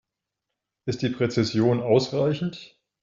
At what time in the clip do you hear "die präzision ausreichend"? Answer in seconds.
1.03-2.79